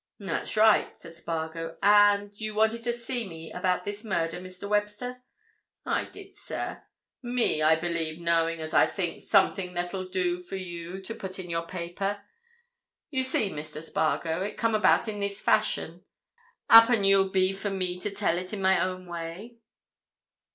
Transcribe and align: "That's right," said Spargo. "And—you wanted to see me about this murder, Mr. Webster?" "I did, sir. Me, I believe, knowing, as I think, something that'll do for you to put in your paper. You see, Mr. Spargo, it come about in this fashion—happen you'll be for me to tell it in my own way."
"That's 0.17 0.57
right," 0.57 0.97
said 0.97 1.15
Spargo. 1.15 1.77
"And—you 1.83 2.55
wanted 2.55 2.81
to 2.85 2.91
see 2.91 3.27
me 3.27 3.51
about 3.51 3.83
this 3.83 4.03
murder, 4.03 4.39
Mr. 4.39 4.67
Webster?" 4.67 5.21
"I 5.85 6.05
did, 6.05 6.33
sir. 6.33 6.81
Me, 7.21 7.61
I 7.61 7.75
believe, 7.75 8.19
knowing, 8.19 8.59
as 8.61 8.73
I 8.73 8.87
think, 8.87 9.21
something 9.21 9.75
that'll 9.75 10.07
do 10.07 10.37
for 10.39 10.55
you 10.55 11.03
to 11.03 11.13
put 11.13 11.37
in 11.37 11.51
your 11.51 11.67
paper. 11.67 12.23
You 13.11 13.21
see, 13.21 13.51
Mr. 13.51 13.79
Spargo, 13.79 14.41
it 14.41 14.57
come 14.57 14.73
about 14.73 15.07
in 15.07 15.19
this 15.19 15.39
fashion—happen 15.39 17.03
you'll 17.03 17.29
be 17.29 17.53
for 17.53 17.69
me 17.69 17.99
to 17.99 18.09
tell 18.09 18.39
it 18.39 18.53
in 18.53 18.59
my 18.59 18.79
own 18.83 19.05
way." 19.05 19.57